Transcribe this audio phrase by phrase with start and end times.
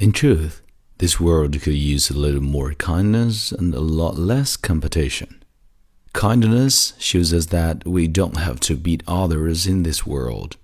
[0.00, 0.60] In truth,
[0.98, 5.42] this world could use a little more kindness and a lot less competition.
[6.12, 10.56] Kindness shows us that we don't have to beat others in this world.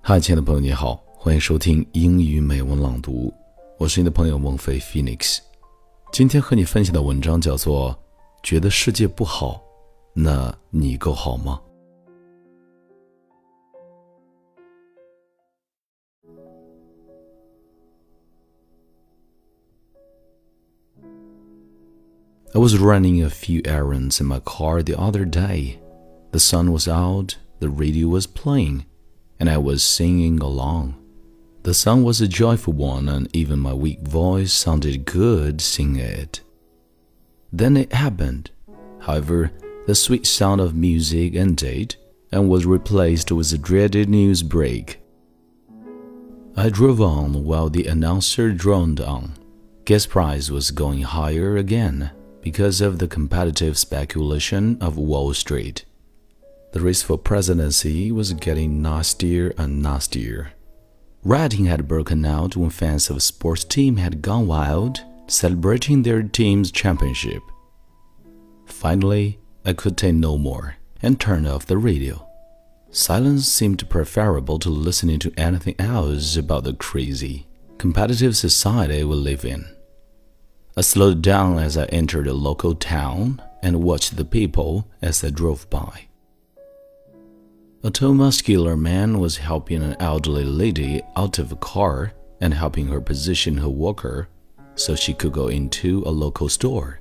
[0.00, 3.34] 嗨，亲爱的朋友，你好，欢迎收听英语美文朗读，
[3.76, 5.38] 我是你的朋友孟非 Phoenix。
[6.12, 7.92] 今天和你分享的文章叫做《
[8.42, 9.60] 觉得世界不好，
[10.14, 11.60] 那你够好吗》。
[22.54, 25.78] I was running a few errands in my car the other day.
[26.32, 28.86] The sun was out, the radio was playing
[29.38, 30.94] and I was singing along.
[31.62, 36.40] The song was a joyful one, and even my weak voice sounded good singing it.
[37.52, 38.50] Then it happened.
[39.00, 39.50] However,
[39.87, 41.95] the sweet sound of music ended
[42.31, 45.01] and was replaced with a dreaded news break.
[46.55, 49.33] I drove on while the announcer droned on.
[49.85, 55.85] Gas price was going higher again because of the competitive speculation of Wall Street.
[56.73, 60.53] The race for presidency was getting nastier and nastier.
[61.23, 66.71] Rioting had broken out when fans of sports team had gone wild, celebrating their team's
[66.71, 67.43] championship.
[68.65, 72.27] Finally, I could take no more and turned off the radio.
[72.89, 79.45] Silence seemed preferable to listening to anything else about the crazy, competitive society we live
[79.45, 79.65] in.
[80.75, 85.29] I slowed down as I entered a local town and watched the people as I
[85.29, 86.07] drove by.
[87.83, 92.87] A tall, muscular man was helping an elderly lady out of a car and helping
[92.87, 94.27] her position her walker
[94.75, 97.00] so she could go into a local store.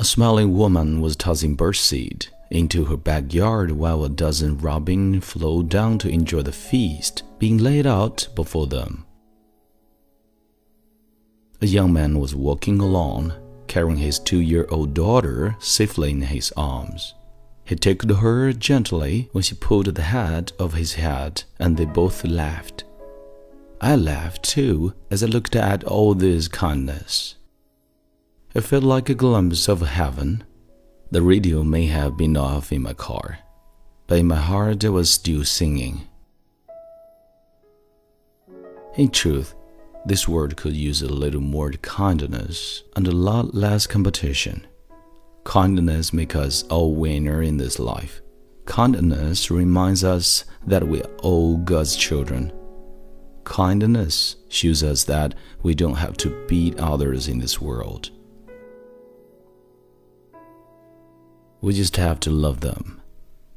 [0.00, 5.98] A smiling woman was tossing birdseed into her backyard while a dozen robins flew down
[5.98, 9.04] to enjoy the feast being laid out before them.
[11.60, 13.34] A young man was walking along,
[13.66, 17.12] carrying his two year old daughter safely in his arms.
[17.66, 22.24] He tickled her gently when she pulled the hat of his head, and they both
[22.24, 22.84] laughed.
[23.82, 27.34] I laughed too as I looked at all this kindness.
[28.52, 30.42] It felt like a glimpse of heaven.
[31.12, 33.38] The radio may have been off in my car,
[34.08, 36.08] but in my heart it was still singing.
[38.96, 39.54] In truth,
[40.04, 44.66] this world could use a little more kindness and a lot less competition.
[45.44, 48.20] Kindness makes us all winner in this life.
[48.64, 52.52] Kindness reminds us that we are all God's children.
[53.44, 58.10] Kindness shows us that we don't have to beat others in this world.
[61.62, 63.02] We just have to love them.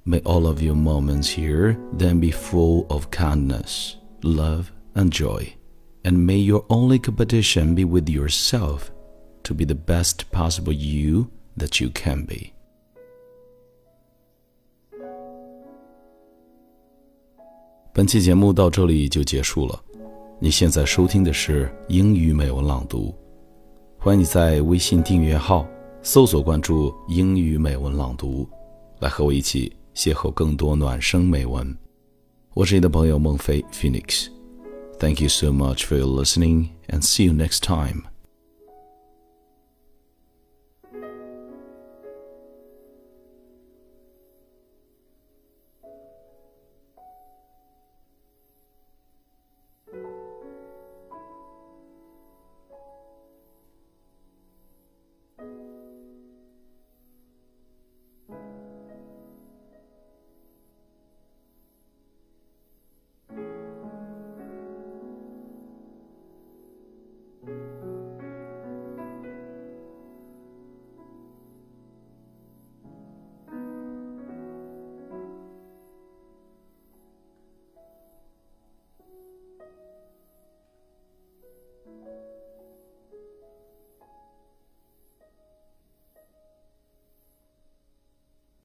[0.06, 5.56] May all of your moments here then be full of kindness, love, and joy.
[6.04, 8.92] And may your only competition be with yourself
[9.44, 12.54] to be the best possible you that you can be.
[26.06, 28.46] 搜索关注英语美文朗读，
[29.00, 31.74] 来和我一起邂逅更多暖声美文。
[32.54, 34.28] 我是你的朋友孟非，Phoenix。
[35.00, 38.04] thank you so much for your listening，and see you next time。